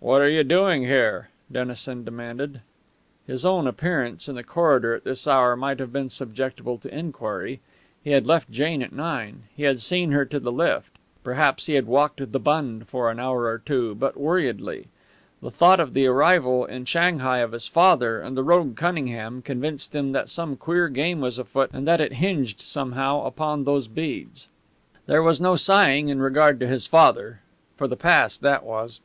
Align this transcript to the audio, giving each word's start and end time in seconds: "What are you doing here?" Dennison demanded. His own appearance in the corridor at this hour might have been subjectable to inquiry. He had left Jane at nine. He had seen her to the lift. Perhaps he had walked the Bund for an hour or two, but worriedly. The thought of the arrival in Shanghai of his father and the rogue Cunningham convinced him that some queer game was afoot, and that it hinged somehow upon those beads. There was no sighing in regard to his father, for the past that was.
"What 0.00 0.22
are 0.22 0.28
you 0.30 0.42
doing 0.42 0.84
here?" 0.84 1.28
Dennison 1.52 2.02
demanded. 2.02 2.62
His 3.26 3.44
own 3.44 3.66
appearance 3.66 4.26
in 4.26 4.34
the 4.34 4.42
corridor 4.42 4.94
at 4.94 5.04
this 5.04 5.28
hour 5.28 5.54
might 5.54 5.80
have 5.80 5.92
been 5.92 6.08
subjectable 6.08 6.80
to 6.80 6.98
inquiry. 6.98 7.60
He 8.02 8.12
had 8.12 8.26
left 8.26 8.50
Jane 8.50 8.82
at 8.82 8.94
nine. 8.94 9.42
He 9.54 9.64
had 9.64 9.80
seen 9.80 10.12
her 10.12 10.24
to 10.24 10.40
the 10.40 10.50
lift. 10.50 10.92
Perhaps 11.22 11.66
he 11.66 11.74
had 11.74 11.86
walked 11.86 12.32
the 12.32 12.40
Bund 12.40 12.88
for 12.88 13.10
an 13.10 13.20
hour 13.20 13.42
or 13.44 13.58
two, 13.58 13.94
but 13.94 14.16
worriedly. 14.16 14.86
The 15.42 15.50
thought 15.50 15.78
of 15.78 15.92
the 15.92 16.06
arrival 16.06 16.64
in 16.64 16.86
Shanghai 16.86 17.40
of 17.40 17.52
his 17.52 17.66
father 17.68 18.22
and 18.22 18.34
the 18.34 18.42
rogue 18.44 18.78
Cunningham 18.78 19.42
convinced 19.42 19.94
him 19.94 20.12
that 20.12 20.30
some 20.30 20.56
queer 20.56 20.88
game 20.88 21.20
was 21.20 21.38
afoot, 21.38 21.68
and 21.74 21.86
that 21.86 22.00
it 22.00 22.14
hinged 22.14 22.60
somehow 22.62 23.26
upon 23.26 23.64
those 23.64 23.88
beads. 23.88 24.48
There 25.04 25.22
was 25.22 25.38
no 25.38 25.54
sighing 25.54 26.08
in 26.08 26.22
regard 26.22 26.58
to 26.60 26.66
his 26.66 26.86
father, 26.86 27.40
for 27.76 27.86
the 27.86 27.94
past 27.94 28.40
that 28.40 28.64
was. 28.64 29.02